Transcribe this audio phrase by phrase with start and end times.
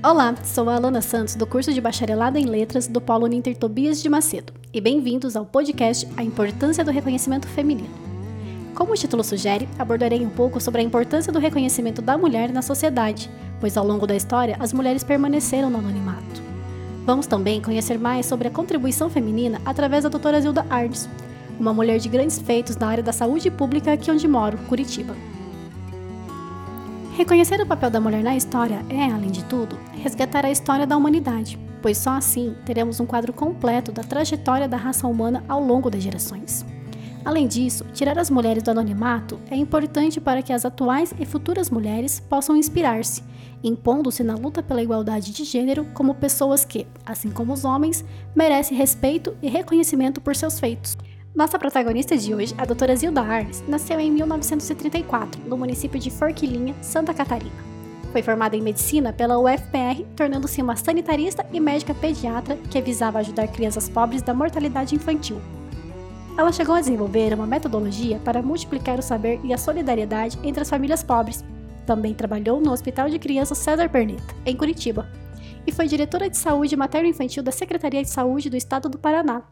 [0.00, 4.00] Olá, sou a Alana Santos, do curso de Bacharelado em Letras do Polo Ninter Tobias
[4.00, 7.90] de Macedo, e bem-vindos ao podcast A Importância do Reconhecimento Feminino.
[8.76, 12.62] Como o título sugere, abordarei um pouco sobre a importância do reconhecimento da mulher na
[12.62, 16.42] sociedade, pois ao longo da história as mulheres permaneceram no anonimato.
[17.04, 21.08] Vamos também conhecer mais sobre a contribuição feminina através da doutora Zilda Arnes,
[21.58, 25.16] uma mulher de grandes feitos na área da saúde pública aqui onde moro, Curitiba.
[27.18, 30.96] Reconhecer o papel da mulher na história é, além de tudo, resgatar a história da
[30.96, 35.90] humanidade, pois só assim teremos um quadro completo da trajetória da raça humana ao longo
[35.90, 36.64] das gerações.
[37.24, 41.70] Além disso, tirar as mulheres do anonimato é importante para que as atuais e futuras
[41.70, 43.24] mulheres possam inspirar-se,
[43.64, 48.78] impondo-se na luta pela igualdade de gênero como pessoas que, assim como os homens, merecem
[48.78, 50.96] respeito e reconhecimento por seus feitos.
[51.34, 56.74] Nossa protagonista de hoje, a doutora Zilda Arnes, nasceu em 1934, no município de Forquilinha,
[56.82, 57.68] Santa Catarina.
[58.10, 63.46] Foi formada em medicina pela UFPR, tornando-se uma sanitarista e médica pediatra que visava ajudar
[63.48, 65.40] crianças pobres da mortalidade infantil.
[66.36, 70.70] Ela chegou a desenvolver uma metodologia para multiplicar o saber e a solidariedade entre as
[70.70, 71.44] famílias pobres.
[71.86, 75.06] Também trabalhou no Hospital de Crianças César Perneta, em Curitiba,
[75.66, 79.42] e foi diretora de saúde materno-infantil da Secretaria de Saúde do Estado do Paraná,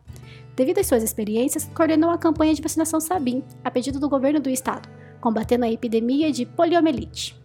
[0.57, 4.49] Devido às suas experiências, coordenou a campanha de vacinação Sabin, a pedido do governo do
[4.49, 4.89] estado,
[5.21, 7.39] combatendo a epidemia de poliomielite.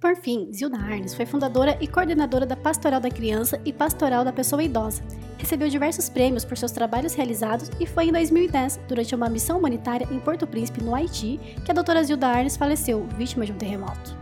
[0.00, 4.32] Por fim, Zilda Arnes foi fundadora e coordenadora da Pastoral da Criança e Pastoral da
[4.32, 5.02] Pessoa Idosa.
[5.36, 10.08] Recebeu diversos prêmios por seus trabalhos realizados e foi em 2010, durante uma missão humanitária
[10.10, 14.16] em Porto Príncipe, no Haiti, que a doutora Zilda Arnes faleceu, vítima de um terremoto.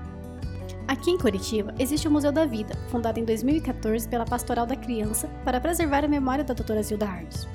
[0.88, 5.28] Aqui em Curitiba existe o Museu da Vida, fundado em 2014 pela Pastoral da Criança
[5.44, 7.46] para preservar a memória da doutora Zilda Arnes.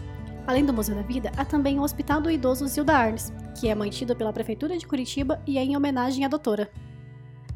[0.51, 3.73] Além do Museu da Vida, há também o Hospital do Idoso Zilda Arnes, que é
[3.73, 6.69] mantido pela Prefeitura de Curitiba e é em homenagem à doutora.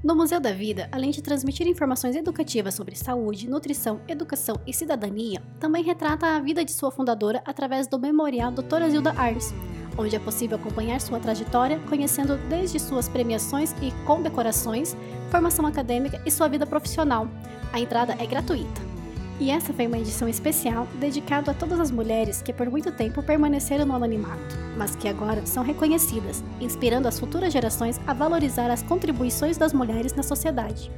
[0.01, 5.41] No Museu da Vida, além de transmitir informações educativas sobre saúde, nutrição, educação e cidadania,
[5.59, 9.53] também retrata a vida de sua fundadora através do Memorial Doutora Zilda Arnes,
[9.97, 14.95] onde é possível acompanhar sua trajetória, conhecendo desde suas premiações e condecorações,
[15.29, 17.27] formação acadêmica e sua vida profissional.
[17.73, 18.94] A entrada é gratuita.
[19.39, 23.21] E essa foi uma edição especial dedicada a todas as mulheres que por muito tempo
[23.21, 28.81] permaneceram no anonimato, mas que agora são reconhecidas, inspirando as futuras gerações a valorizar as
[28.81, 30.89] contribuições das mulheres na sociedade.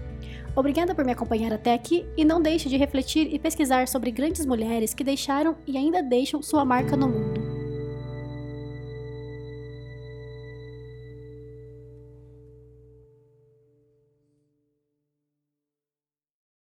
[0.55, 4.45] Obrigada por me acompanhar até aqui e não deixe de refletir e pesquisar sobre grandes
[4.45, 7.46] mulheres que deixaram e ainda deixam sua marca no mundo.